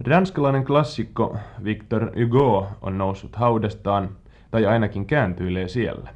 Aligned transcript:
Ranskalainen 0.00 0.64
klassikko 0.64 1.36
Victor 1.64 2.10
Hugo 2.20 2.68
on 2.82 2.98
noussut 2.98 3.36
haudestaan, 3.36 4.08
tai 4.50 4.66
ainakin 4.66 5.06
kääntyilee 5.06 5.68
siellä. 5.68 6.10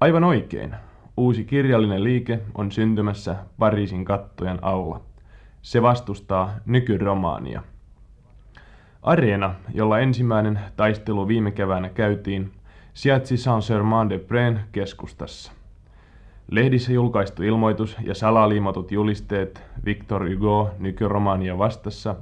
Aivan 0.00 0.24
oikein. 0.24 0.74
Uusi 1.16 1.44
kirjallinen 1.44 2.04
liike 2.04 2.40
on 2.54 2.72
syntymässä 2.72 3.36
Pariisin 3.58 4.04
kattojen 4.04 4.58
alla. 4.64 5.00
Se 5.62 5.82
vastustaa 5.82 6.50
nykyromaania. 6.66 7.62
Areena, 9.02 9.54
jolla 9.74 9.98
ensimmäinen 9.98 10.60
taistelu 10.76 11.28
viime 11.28 11.50
keväänä 11.50 11.88
käytiin, 11.88 12.52
sijaitsi 12.94 13.36
Saint-Germain-de-Prén 13.36 14.58
keskustassa. 14.72 15.52
Lehdissä 16.50 16.92
julkaistu 16.92 17.42
ilmoitus 17.42 17.96
ja 18.04 18.14
salaliimatut 18.14 18.92
julisteet 18.92 19.62
Victor 19.84 20.28
Hugo 20.30 20.70
nykyromania 20.78 21.58
vastassa 21.58 22.14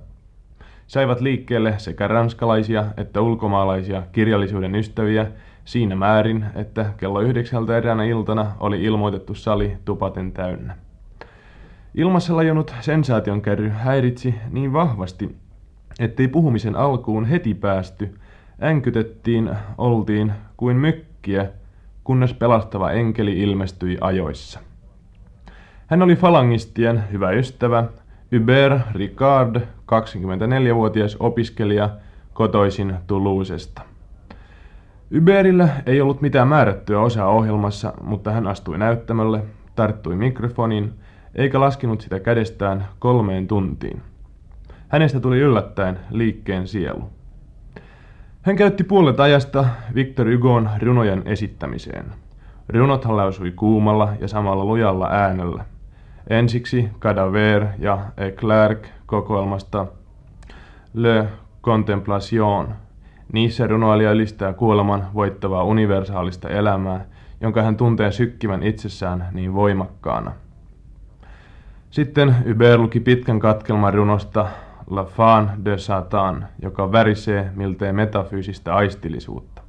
saivat 0.90 1.20
liikkeelle 1.20 1.74
sekä 1.78 2.08
ranskalaisia 2.08 2.84
että 2.96 3.20
ulkomaalaisia 3.20 4.02
kirjallisuuden 4.12 4.74
ystäviä 4.74 5.26
siinä 5.64 5.96
määrin, 5.96 6.44
että 6.54 6.92
kello 6.96 7.20
yhdeksältä 7.20 7.76
eräänä 7.76 8.04
iltana 8.04 8.52
oli 8.60 8.84
ilmoitettu 8.84 9.34
sali 9.34 9.76
tupaten 9.84 10.32
täynnä. 10.32 10.76
Ilmassa 11.94 12.36
lajunut 12.36 12.74
kärry 13.42 13.68
häiritsi 13.68 14.34
niin 14.50 14.72
vahvasti, 14.72 15.36
ettei 15.98 16.28
puhumisen 16.28 16.76
alkuun 16.76 17.24
heti 17.24 17.54
päästy, 17.54 18.14
änkytettiin, 18.62 19.50
oltiin 19.78 20.32
kuin 20.56 20.76
mykkiä, 20.76 21.46
kunnes 22.04 22.34
pelastava 22.34 22.90
enkeli 22.90 23.40
ilmestyi 23.40 23.98
ajoissa. 24.00 24.60
Hän 25.86 26.02
oli 26.02 26.16
falangistien 26.16 27.04
hyvä 27.12 27.30
ystävä, 27.30 27.84
Hubert 28.32 28.82
Ricard, 28.92 29.56
24-vuotias 29.56 31.16
opiskelija, 31.20 31.90
kotoisin 32.32 32.94
Toulousesta. 33.06 33.82
Uberillä 35.16 35.68
ei 35.86 36.00
ollut 36.00 36.20
mitään 36.20 36.48
määrättyä 36.48 37.00
osaa 37.00 37.28
ohjelmassa, 37.28 37.92
mutta 38.02 38.30
hän 38.30 38.46
astui 38.46 38.78
näyttämölle, 38.78 39.42
tarttui 39.76 40.16
mikrofoniin, 40.16 40.92
eikä 41.34 41.60
laskenut 41.60 42.00
sitä 42.00 42.20
kädestään 42.20 42.86
kolmeen 42.98 43.46
tuntiin. 43.46 44.02
Hänestä 44.88 45.20
tuli 45.20 45.38
yllättäen 45.38 45.98
liikkeen 46.10 46.68
sielu. 46.68 47.10
Hän 48.42 48.56
käytti 48.56 48.84
puolet 48.84 49.20
ajasta 49.20 49.64
Victor 49.94 50.32
Hugon 50.32 50.70
runojen 50.82 51.22
esittämiseen. 51.24 52.04
Runothan 52.68 53.16
lausui 53.16 53.50
kuumalla 53.50 54.12
ja 54.20 54.28
samalla 54.28 54.64
lujalla 54.64 55.08
äänellä. 55.10 55.64
Ensiksi 56.30 56.88
Cadaver 57.00 57.66
ja 57.78 57.98
Eclerc 58.16 58.86
kokoelmasta 59.06 59.86
Le 60.94 61.28
Contemplation. 61.62 62.74
Niissä 63.32 63.66
runoilija 63.66 64.12
ylistää 64.12 64.52
kuoleman 64.52 65.06
voittavaa 65.14 65.64
universaalista 65.64 66.48
elämää, 66.48 67.04
jonka 67.40 67.62
hän 67.62 67.76
tuntee 67.76 68.12
sykkivän 68.12 68.62
itsessään 68.62 69.28
niin 69.32 69.54
voimakkaana. 69.54 70.32
Sitten 71.90 72.36
Hubert 72.48 72.80
luki 72.80 73.00
pitkän 73.00 73.40
katkelman 73.40 73.94
runosta 73.94 74.46
La 74.90 75.04
Fan 75.04 75.50
de 75.64 75.78
Satan, 75.78 76.46
joka 76.62 76.92
värisee 76.92 77.50
miltei 77.54 77.92
metafyysistä 77.92 78.74
aistillisuutta. 78.74 79.62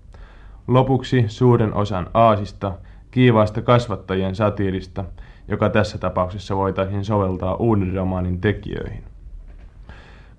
Lopuksi 0.67 1.25
suuren 1.27 1.73
osan 1.73 2.09
aasista, 2.13 2.71
kiivaasta 3.11 3.61
kasvattajien 3.61 4.36
satiirista, 4.36 5.03
joka 5.47 5.70
tässä 5.70 5.97
tapauksessa 5.97 6.56
voitaisiin 6.56 7.06
soveltaa 7.06 7.56
uuden 7.56 7.94
romaanin 7.94 8.42
tekijöihin. 8.42 9.03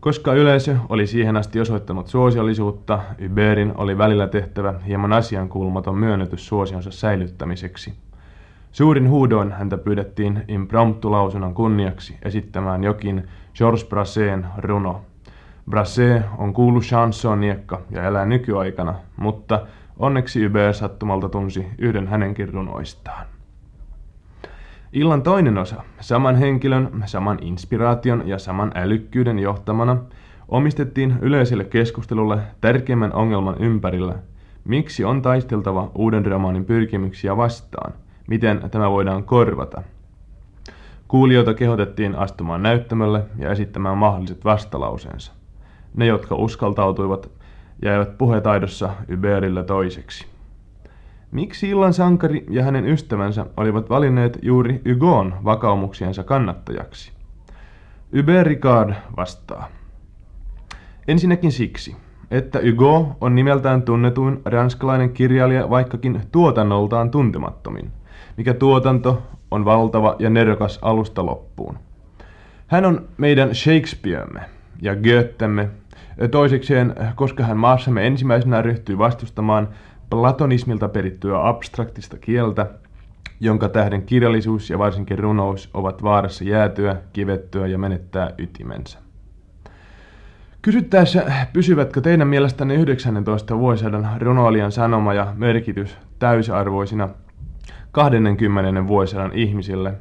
Koska 0.00 0.34
yleisö 0.34 0.76
oli 0.88 1.06
siihen 1.06 1.36
asti 1.36 1.60
osoittanut 1.60 2.06
suosiollisuutta, 2.06 3.00
Uberin 3.26 3.72
oli 3.76 3.98
välillä 3.98 4.26
tehtävä 4.26 4.74
hieman 4.86 5.12
asiankuulumaton 5.12 5.98
myönnytys 5.98 6.46
suosionsa 6.46 6.90
säilyttämiseksi. 6.90 7.94
Suurin 8.72 9.10
huudoin 9.10 9.52
häntä 9.52 9.78
pyydettiin 9.78 10.44
impromptu-lausunnon 10.48 11.54
kunniaksi 11.54 12.16
esittämään 12.22 12.84
jokin 12.84 13.28
Georges 13.54 13.84
Brasseen 13.84 14.46
runo. 14.58 15.00
Brassé 15.70 16.22
on 16.38 16.52
kuulu 16.52 16.80
chansoniekka 16.80 17.80
ja 17.90 18.04
elää 18.04 18.26
nykyaikana, 18.26 18.94
mutta 19.16 19.66
onneksi 19.98 20.46
Uber 20.46 20.74
sattumalta 20.74 21.28
tunsi 21.28 21.66
yhden 21.78 22.08
hänenkin 22.08 22.48
runoistaan. 22.48 23.26
Illan 24.92 25.22
toinen 25.22 25.58
osa, 25.58 25.82
saman 26.00 26.36
henkilön, 26.36 27.02
saman 27.04 27.38
inspiraation 27.40 28.28
ja 28.28 28.38
saman 28.38 28.72
älykkyyden 28.74 29.38
johtamana, 29.38 29.96
omistettiin 30.48 31.18
yleiselle 31.20 31.64
keskustelulle 31.64 32.38
tärkeimmän 32.60 33.12
ongelman 33.12 33.56
ympärillä, 33.58 34.14
miksi 34.64 35.04
on 35.04 35.22
taisteltava 35.22 35.90
uuden 35.94 36.26
romaanin 36.26 36.64
pyrkimyksiä 36.64 37.36
vastaan, 37.36 37.92
miten 38.26 38.70
tämä 38.70 38.90
voidaan 38.90 39.24
korvata. 39.24 39.82
Kuulijoita 41.08 41.54
kehotettiin 41.54 42.14
astumaan 42.14 42.62
näyttämölle 42.62 43.22
ja 43.38 43.50
esittämään 43.50 43.98
mahdolliset 43.98 44.44
vastalauseensa. 44.44 45.32
Ne, 45.96 46.06
jotka 46.06 46.34
uskaltautuivat, 46.34 47.30
jäivät 47.82 48.18
puhetaidossa 48.18 48.90
Uberillä 49.14 49.64
toiseksi. 49.64 50.31
Miksi 51.32 51.68
illan 51.68 51.94
sankari 51.94 52.46
ja 52.50 52.62
hänen 52.62 52.86
ystävänsä 52.86 53.46
olivat 53.56 53.90
valinneet 53.90 54.38
juuri 54.42 54.80
Hugon 54.90 55.34
vakaumuksiensa 55.44 56.22
kannattajaksi? 56.22 57.12
Hubert 58.16 58.46
Ricard 58.46 58.94
vastaa. 59.16 59.68
Ensinnäkin 61.08 61.52
siksi, 61.52 61.96
että 62.30 62.60
Hugo 62.70 63.16
on 63.20 63.34
nimeltään 63.34 63.82
tunnetuin 63.82 64.42
ranskalainen 64.44 65.10
kirjailija 65.10 65.70
vaikkakin 65.70 66.20
tuotannoltaan 66.32 67.10
tuntemattomin, 67.10 67.90
mikä 68.36 68.54
tuotanto 68.54 69.22
on 69.50 69.64
valtava 69.64 70.16
ja 70.18 70.30
nerokas 70.30 70.78
alusta 70.82 71.26
loppuun. 71.26 71.78
Hän 72.66 72.84
on 72.84 73.08
meidän 73.16 73.54
Shakespearemme 73.54 74.40
ja 74.82 74.96
Goethemme. 74.96 75.68
Toisekseen, 76.30 76.94
koska 77.14 77.42
hän 77.44 77.56
maassamme 77.56 78.06
ensimmäisenä 78.06 78.62
ryhtyi 78.62 78.98
vastustamaan 78.98 79.68
platonismilta 80.12 80.88
perittyä 80.88 81.48
abstraktista 81.48 82.18
kieltä, 82.18 82.70
jonka 83.40 83.68
tähden 83.68 84.02
kirjallisuus 84.02 84.70
ja 84.70 84.78
varsinkin 84.78 85.18
runous 85.18 85.70
ovat 85.74 86.02
vaarassa 86.02 86.44
jäätyä, 86.44 86.96
kivettyä 87.12 87.66
ja 87.66 87.78
menettää 87.78 88.30
ytimensä. 88.38 88.98
Kysyttäessä, 90.62 91.46
pysyvätkö 91.52 92.00
teidän 92.00 92.28
mielestänne 92.28 92.74
19. 92.74 93.58
vuosisadan 93.58 94.08
runoilijan 94.20 94.72
sanoma 94.72 95.14
ja 95.14 95.32
merkitys 95.36 95.96
täysarvoisina 96.18 97.08
20. 97.92 98.86
vuosisadan 98.86 99.32
ihmisille, 99.34 99.94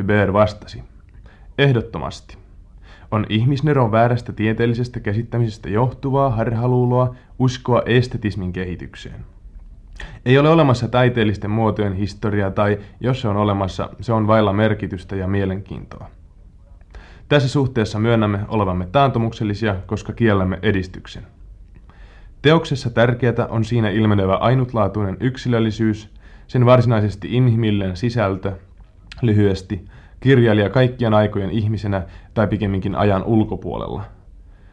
Uber 0.00 0.32
vastasi. 0.32 0.82
Ehdottomasti. 1.58 2.38
On 3.10 3.26
ihmisneron 3.28 3.92
väärästä 3.92 4.32
tieteellisestä 4.32 5.00
käsittämisestä 5.00 5.68
johtuvaa 5.68 6.30
harhaluuloa 6.30 7.14
uskoa 7.38 7.82
estetismin 7.86 8.52
kehitykseen. 8.52 9.37
Ei 10.26 10.38
ole 10.38 10.48
olemassa 10.48 10.88
taiteellisten 10.88 11.50
muotojen 11.50 11.94
historiaa 11.94 12.50
tai 12.50 12.78
jos 13.00 13.20
se 13.20 13.28
on 13.28 13.36
olemassa, 13.36 13.90
se 14.00 14.12
on 14.12 14.26
vailla 14.26 14.52
merkitystä 14.52 15.16
ja 15.16 15.28
mielenkiintoa. 15.28 16.06
Tässä 17.28 17.48
suhteessa 17.48 17.98
myönnämme 17.98 18.40
olevamme 18.48 18.86
taantumuksellisia, 18.92 19.76
koska 19.86 20.12
kiellämme 20.12 20.58
edistyksen. 20.62 21.22
Teoksessa 22.42 22.90
tärkeää 22.90 23.46
on 23.48 23.64
siinä 23.64 23.90
ilmenevä 23.90 24.34
ainutlaatuinen 24.34 25.16
yksilöllisyys, 25.20 26.14
sen 26.46 26.66
varsinaisesti 26.66 27.28
inhimillinen 27.36 27.96
sisältö, 27.96 28.52
lyhyesti, 29.22 29.84
kirjailija 30.20 30.70
kaikkien 30.70 31.14
aikojen 31.14 31.50
ihmisenä 31.50 32.02
tai 32.34 32.46
pikemminkin 32.46 32.94
ajan 32.94 33.24
ulkopuolella. 33.24 34.04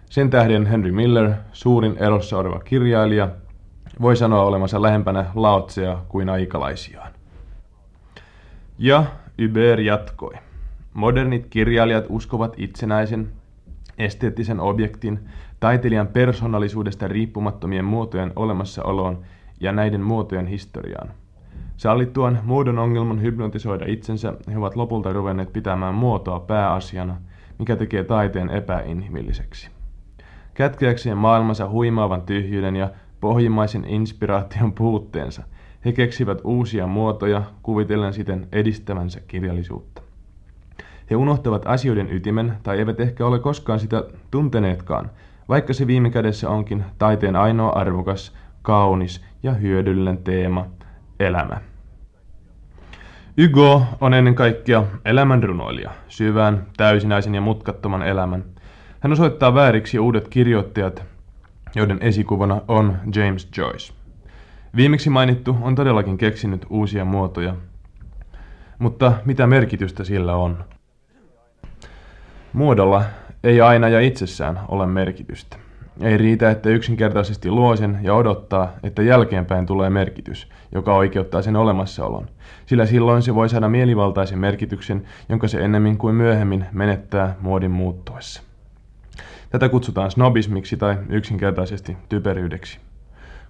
Sen 0.09 0.29
tähden 0.29 0.65
Henry 0.65 0.91
Miller, 0.91 1.31
suurin 1.51 1.97
erossa 1.97 2.37
oleva 2.37 2.59
kirjailija, 2.59 3.29
voi 4.01 4.15
sanoa 4.15 4.43
olemansa 4.43 4.81
lähempänä 4.81 5.25
laotsea 5.35 5.97
kuin 6.09 6.29
aikalaisiaan. 6.29 7.11
Ja 8.77 9.05
Uber 9.49 9.79
jatkoi. 9.79 10.33
Modernit 10.93 11.47
kirjailijat 11.49 12.05
uskovat 12.09 12.53
itsenäisen, 12.57 13.31
esteettisen 13.97 14.59
objektin, 14.59 15.19
taiteilijan 15.59 16.07
persoonallisuudesta 16.07 17.07
riippumattomien 17.07 17.85
muotojen 17.85 18.33
olemassaoloon 18.35 19.21
ja 19.59 19.71
näiden 19.71 20.01
muotojen 20.01 20.47
historiaan. 20.47 21.11
Sallittuaan 21.77 22.39
muodon 22.43 22.79
ongelman 22.79 23.21
hypnotisoida 23.21 23.85
itsensä, 23.87 24.33
he 24.51 24.57
ovat 24.57 24.75
lopulta 24.75 25.13
ruvenneet 25.13 25.53
pitämään 25.53 25.95
muotoa 25.95 26.39
pääasiana, 26.39 27.17
mikä 27.59 27.75
tekee 27.75 28.03
taiteen 28.03 28.49
epäinhimilliseksi. 28.49 29.69
Kätkeäkseen 30.53 31.17
maailmansa 31.17 31.69
huimaavan 31.69 32.21
tyhjyyden 32.21 32.75
ja 32.75 32.89
pohjimmaisen 33.25 33.85
inspiraation 33.85 34.73
puutteensa, 34.73 35.43
he 35.85 35.91
keksivät 35.91 36.41
uusia 36.43 36.87
muotoja, 36.87 37.43
kuvitellen 37.63 38.13
siten 38.13 38.47
edistävänsä 38.51 39.19
kirjallisuutta. 39.27 40.01
He 41.09 41.15
unohtavat 41.15 41.65
asioiden 41.65 42.11
ytimen 42.11 42.53
tai 42.63 42.77
eivät 42.77 42.99
ehkä 42.99 43.25
ole 43.25 43.39
koskaan 43.39 43.79
sitä 43.79 44.03
tunteneetkaan, 44.31 45.11
vaikka 45.49 45.73
se 45.73 45.87
viime 45.87 46.09
kädessä 46.09 46.49
onkin 46.49 46.83
taiteen 46.97 47.35
ainoa 47.35 47.69
arvokas, 47.69 48.35
kaunis 48.61 49.25
ja 49.43 49.53
hyödyllinen 49.53 50.17
teema, 50.17 50.65
elämä. 51.19 51.57
Hugo 53.41 53.83
on 54.01 54.13
ennen 54.13 54.35
kaikkea 54.35 54.83
elämän 55.05 55.43
runoilija, 55.43 55.91
syvän, 56.07 56.65
täysinäisen 56.77 57.35
ja 57.35 57.41
mutkattoman 57.41 58.03
elämän. 58.03 58.43
Hän 58.99 59.11
osoittaa 59.11 59.55
vääriksi 59.55 59.99
uudet 59.99 60.27
kirjoittajat, 60.27 61.14
joiden 61.75 61.97
esikuvana 62.01 62.61
on 62.67 62.97
James 63.15 63.49
Joyce. 63.57 63.93
Viimeksi 64.75 65.09
mainittu 65.09 65.57
on 65.61 65.75
todellakin 65.75 66.17
keksinyt 66.17 66.65
uusia 66.69 67.05
muotoja, 67.05 67.55
mutta 68.79 69.13
mitä 69.25 69.47
merkitystä 69.47 70.03
sillä 70.03 70.35
on? 70.35 70.63
Muodolla 72.53 73.03
ei 73.43 73.61
aina 73.61 73.89
ja 73.89 73.99
itsessään 73.99 74.59
ole 74.67 74.85
merkitystä. 74.85 75.57
Ei 76.01 76.17
riitä, 76.17 76.51
että 76.51 76.69
yksinkertaisesti 76.69 77.51
luo 77.51 77.75
sen 77.75 77.99
ja 78.01 78.13
odottaa, 78.13 78.73
että 78.83 79.01
jälkeenpäin 79.01 79.65
tulee 79.65 79.89
merkitys, 79.89 80.47
joka 80.71 80.95
oikeuttaa 80.95 81.41
sen 81.41 81.55
olemassaolon, 81.55 82.27
sillä 82.65 82.85
silloin 82.85 83.21
se 83.21 83.35
voi 83.35 83.49
saada 83.49 83.69
mielivaltaisen 83.69 84.39
merkityksen, 84.39 85.03
jonka 85.29 85.47
se 85.47 85.59
ennemmin 85.59 85.97
kuin 85.97 86.15
myöhemmin 86.15 86.65
menettää 86.71 87.35
muodin 87.41 87.71
muuttuessa. 87.71 88.44
Tätä 89.49 89.69
kutsutaan 89.69 90.11
snobismiksi 90.11 90.77
tai 90.77 90.97
yksinkertaisesti 91.09 91.97
typeryydeksi. 92.09 92.79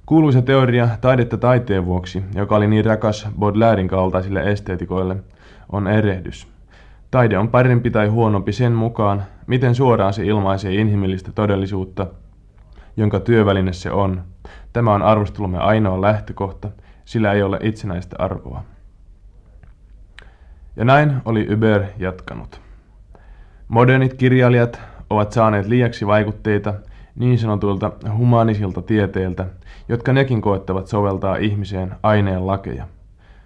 Kuuluisa 0.05 0.41
teoria 0.41 0.89
taidetta 1.01 1.37
taiteen 1.37 1.85
vuoksi, 1.85 2.23
joka 2.35 2.55
oli 2.55 2.67
niin 2.67 2.85
rakas 2.85 3.27
Baudelairein 3.39 3.87
kaltaisille 3.87 4.51
esteetikoille, 4.51 5.15
on 5.71 5.87
erehdys. 5.87 6.47
Taide 7.11 7.37
on 7.37 7.49
parempi 7.49 7.91
tai 7.91 8.07
huonompi 8.07 8.51
sen 8.51 8.71
mukaan, 8.71 9.23
miten 9.47 9.75
suoraan 9.75 10.13
se 10.13 10.25
ilmaisee 10.25 10.73
inhimillistä 10.75 11.31
todellisuutta, 11.31 12.07
jonka 12.97 13.19
työväline 13.19 13.73
se 13.73 13.91
on. 13.91 14.23
Tämä 14.73 14.93
on 14.93 15.01
arvostelumme 15.01 15.57
ainoa 15.57 16.01
lähtökohta, 16.01 16.69
sillä 17.05 17.31
ei 17.33 17.43
ole 17.43 17.59
itsenäistä 17.61 18.15
arvoa. 18.19 18.63
Ja 20.75 20.85
näin 20.85 21.13
oli 21.25 21.53
Uber 21.53 21.83
jatkanut. 21.97 22.61
Modernit 23.67 24.13
kirjailijat 24.13 24.81
ovat 25.09 25.31
saaneet 25.31 25.67
liiaksi 25.67 26.07
vaikutteita 26.07 26.73
niin 27.15 27.39
sanotuilta 27.39 27.91
humanisilta 28.17 28.81
tieteiltä, 28.81 29.45
jotka 29.89 30.13
nekin 30.13 30.41
koettavat 30.41 30.87
soveltaa 30.87 31.35
ihmiseen 31.35 31.95
aineen 32.03 32.47
lakeja. 32.47 32.87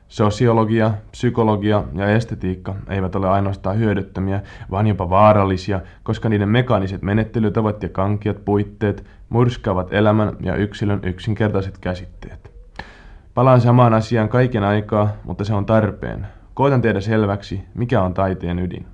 Sosiologia, 0.08 0.92
psykologia 1.12 1.84
ja 1.94 2.10
estetiikka 2.10 2.76
eivät 2.90 3.16
ole 3.16 3.30
ainoastaan 3.30 3.78
hyödyttömiä, 3.78 4.42
vaan 4.72 4.88
jopa 4.88 5.10
vaarallisia, 5.10 5.82
koska 6.04 6.30
niiden 6.30 6.50
mekaaniset 6.50 7.02
menettelytavat 7.02 7.84
ja 7.84 7.90
kankiat 7.90 8.46
puitteet 8.46 9.06
murskaavat 9.30 9.94
elämän 9.94 10.36
ja 10.40 10.56
yksilön 10.56 11.00
yksinkertaiset 11.04 11.78
käsitteet. 11.78 12.52
Palaan 13.34 13.62
samaan 13.62 13.94
asiaan 13.94 14.30
kaiken 14.30 14.64
aikaa, 14.64 15.10
mutta 15.24 15.44
se 15.44 15.54
on 15.54 15.66
tarpeen. 15.66 16.28
Koitan 16.54 16.82
tehdä 16.82 17.02
selväksi, 17.02 17.64
mikä 17.74 18.02
on 18.02 18.14
taiteen 18.14 18.60
ydin. 18.60 18.86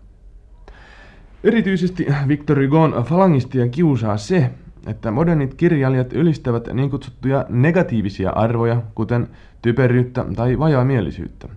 Erityisesti 1.45 2.07
Victor 2.27 2.63
Hugon 2.63 3.03
falangistia 3.03 3.67
kiusaa 3.67 4.17
se, 4.17 4.51
että 4.87 5.11
modernit 5.11 5.53
kirjailijat 5.53 6.13
ylistävät 6.13 6.67
niin 6.73 6.89
kutsuttuja 6.89 7.45
negatiivisia 7.49 8.29
arvoja, 8.29 8.81
kuten 8.95 9.27
typeryyttä 9.61 10.25
tai 10.35 10.59
vajaamielisyyttä, 10.59 11.47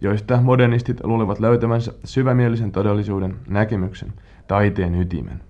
joista 0.00 0.40
modernistit 0.42 1.04
luulevat 1.04 1.40
löytämänsä 1.40 1.92
syvämielisen 2.04 2.72
todellisuuden 2.72 3.36
näkemyksen, 3.48 4.12
taiteen 4.48 4.94
ytimen. 4.94 5.40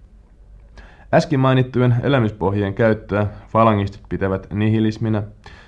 Äsken 1.14 1.40
mainittujen 1.40 1.94
elämyspohjien 2.02 2.74
käyttöä 2.74 3.26
falangistit 3.48 4.02
pitävät 4.08 4.46
nihilisminä, 4.52 5.22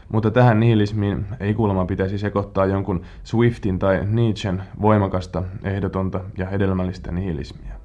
mutta 0.09 0.31
tähän 0.31 0.61
nihilismiin 0.61 1.27
ei 1.41 1.55
kuulemma 1.55 1.85
pitäisi 1.85 2.19
sekoittaa 2.19 2.67
jonkun 2.67 3.03
Swiftin 3.25 3.79
tai 3.79 4.01
Nietzschen 4.07 4.63
voimakasta, 4.83 5.43
ehdotonta 5.65 6.21
ja 6.39 6.47
hedelmällistä 6.47 7.13
nihilismiä. 7.13 7.82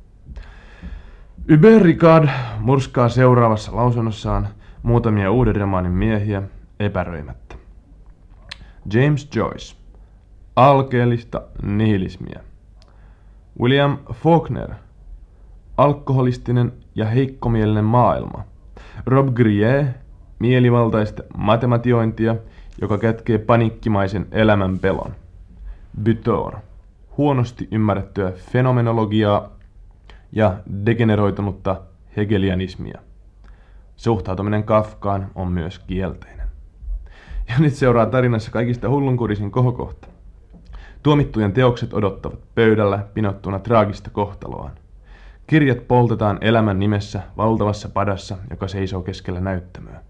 Hubert 1.52 1.82
Ricard 1.82 2.30
murskaa 2.60 3.10
seuraavassa 3.10 3.76
lausunnossaan 3.76 4.48
muutamia 4.84 5.32
uuden 5.32 5.56
romaanin 5.56 5.92
miehiä 5.92 6.42
epäröimättä. 6.80 7.56
James 8.94 9.30
Joyce. 9.36 9.76
Alkeellista 10.56 11.42
nihilismiä. 11.62 12.40
William 13.62 13.98
Faulkner. 14.14 14.70
Alkoholistinen 15.78 16.74
ja 16.96 17.06
heikkomielinen 17.06 17.86
maailma. 17.86 18.44
Rob 19.06 19.34
Grier. 19.34 19.86
Mielivaltaista 20.40 21.24
matematiointia, 21.38 22.36
joka 22.82 22.98
kätkee 22.98 23.38
panikkimaisen 23.38 24.28
elämän 24.32 24.80
pelon. 24.80 25.12
Butor. 26.04 26.56
Huonosti 27.18 27.68
ymmärrettyä 27.72 28.32
fenomenologiaa 28.32 29.57
ja 30.32 30.58
degeneroitunutta 30.86 31.82
hegelianismia. 32.18 33.00
Suhtautuminen 33.96 34.64
Kafkaan 34.64 35.32
on 35.36 35.52
myös 35.52 35.80
kielteinen. 35.80 36.48
Ja 37.50 37.60
nyt 37.60 37.74
seuraa 37.74 38.06
tarinassa 38.06 38.52
kaikista 38.52 38.90
hullunkurisin 38.90 39.52
kohokohta. 39.52 40.08
Tuomittujen 41.04 41.54
teokset 41.54 41.94
odottavat 41.94 42.40
pöydällä 42.56 43.06
pinottuna 43.14 43.60
traagista 43.60 44.10
kohtaloaan. 44.10 44.72
Kirjat 45.48 45.88
poltetaan 45.88 46.38
elämän 46.42 46.80
nimessä 46.80 47.22
valtavassa 47.38 47.90
padassa, 47.90 48.38
joka 48.50 48.68
seisoo 48.68 49.02
keskellä 49.02 49.42
näyttämöä. 49.42 50.02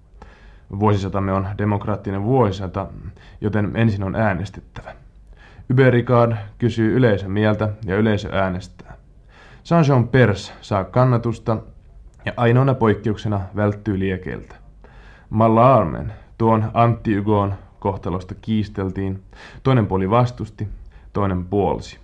Vuosisatamme 0.80 1.34
on 1.34 1.48
demokraattinen 1.58 2.24
vuosisata, 2.24 2.88
joten 3.42 3.72
ensin 3.76 4.04
on 4.04 4.16
äänestettävä. 4.16 4.96
Ubericard 5.72 6.34
kysyy 6.58 6.98
yleisön 6.98 7.32
mieltä 7.32 7.70
ja 7.86 7.96
yleisö 7.96 8.30
äänestää. 8.32 8.98
Jean 9.72 10.08
Pers 10.08 10.54
saa 10.62 10.84
kannatusta 10.84 11.58
ja 12.26 12.34
ainoana 12.38 12.74
poikkeuksena 12.74 13.42
välttyy 13.56 14.00
liekeiltä. 14.00 14.56
Mallarmen, 15.30 16.14
tuon 16.38 16.72
antti 16.74 17.12
kohtalosta 17.80 18.36
kiisteltiin, 18.36 19.24
toinen 19.64 19.88
puoli 19.88 20.10
vastusti, 20.10 20.68
toinen 21.14 21.46
puolsi. 21.46 22.00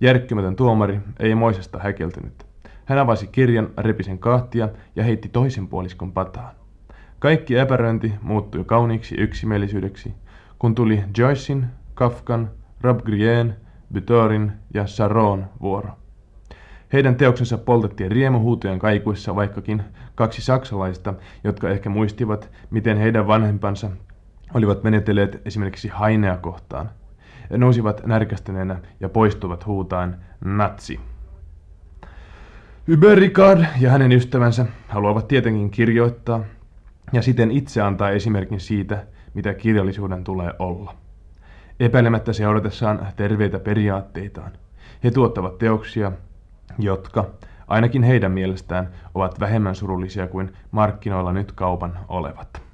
Järkkymätön 0.00 0.56
tuomari 0.56 1.00
ei 1.18 1.34
Moisesta 1.34 1.78
häkeltynyt. 1.78 2.46
Hän 2.84 2.98
avasi 2.98 3.26
kirjan, 3.26 3.68
repisen 3.78 4.18
kahtia 4.18 4.68
ja 4.96 5.04
heitti 5.04 5.28
toisen 5.28 5.68
puoliskon 5.68 6.12
pataan. 6.12 6.54
Kaikki 7.18 7.56
epäröinti 7.56 8.12
muuttui 8.22 8.64
kauniiksi 8.64 9.14
yksimielisyydeksi, 9.14 10.14
kun 10.58 10.74
tuli 10.74 11.04
Joycein, 11.18 11.66
Kafkan, 11.94 12.50
Rob 12.80 13.00
Grien, 13.00 13.56
Butorin 13.92 14.52
ja 14.74 14.86
Saron 14.86 15.46
vuoro. 15.60 15.90
Heidän 16.92 17.16
teoksensa 17.16 17.58
poltettiin 17.58 18.12
riemuhuutojen 18.12 18.78
kaikuissa 18.78 19.34
vaikkakin 19.34 19.82
kaksi 20.14 20.42
saksalaista, 20.42 21.14
jotka 21.44 21.70
ehkä 21.70 21.90
muistivat, 21.90 22.50
miten 22.70 22.96
heidän 22.96 23.26
vanhempansa 23.26 23.90
olivat 24.54 24.82
menetelleet 24.82 25.42
esimerkiksi 25.44 25.88
Hainea 25.88 26.36
kohtaan. 26.36 26.90
Nousivat 27.50 28.06
närkästyneenä 28.06 28.80
ja 29.00 29.08
poistuvat 29.08 29.66
huutaan 29.66 30.16
natsi. 30.44 31.00
Uberikard 32.92 33.64
ja 33.80 33.90
hänen 33.90 34.12
ystävänsä 34.12 34.66
haluavat 34.88 35.28
tietenkin 35.28 35.70
kirjoittaa 35.70 36.40
ja 37.12 37.22
siten 37.22 37.50
itse 37.50 37.82
antaa 37.82 38.10
esimerkin 38.10 38.60
siitä, 38.60 39.06
mitä 39.34 39.54
kirjallisuuden 39.54 40.24
tulee 40.24 40.52
olla. 40.58 40.94
Epäilemättä 41.80 42.32
seuratessaan 42.32 43.06
terveitä 43.16 43.58
periaatteitaan. 43.58 44.52
He 45.04 45.10
tuottavat 45.10 45.58
teoksia, 45.58 46.12
jotka, 46.78 47.24
ainakin 47.68 48.02
heidän 48.02 48.32
mielestään, 48.32 48.88
ovat 49.14 49.40
vähemmän 49.40 49.74
surullisia 49.74 50.28
kuin 50.28 50.52
markkinoilla 50.70 51.32
nyt 51.32 51.52
kaupan 51.52 51.98
olevat. 52.08 52.67